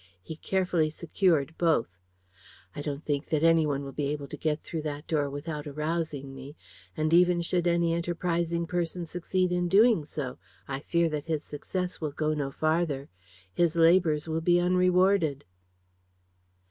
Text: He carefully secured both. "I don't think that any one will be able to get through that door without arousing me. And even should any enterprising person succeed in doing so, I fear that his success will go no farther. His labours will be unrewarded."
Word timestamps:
He 0.23 0.35
carefully 0.35 0.89
secured 0.89 1.53
both. 1.59 1.99
"I 2.75 2.81
don't 2.81 3.05
think 3.05 3.29
that 3.29 3.43
any 3.43 3.67
one 3.67 3.83
will 3.83 3.91
be 3.91 4.07
able 4.07 4.27
to 4.29 4.35
get 4.35 4.63
through 4.63 4.81
that 4.81 5.05
door 5.05 5.29
without 5.29 5.67
arousing 5.67 6.33
me. 6.33 6.55
And 6.97 7.13
even 7.13 7.41
should 7.43 7.67
any 7.67 7.93
enterprising 7.93 8.65
person 8.65 9.05
succeed 9.05 9.51
in 9.51 9.67
doing 9.69 10.03
so, 10.03 10.39
I 10.67 10.79
fear 10.79 11.07
that 11.09 11.25
his 11.25 11.43
success 11.43 12.01
will 12.01 12.13
go 12.13 12.33
no 12.33 12.49
farther. 12.49 13.09
His 13.53 13.75
labours 13.75 14.27
will 14.27 14.41
be 14.41 14.59
unrewarded." 14.59 15.45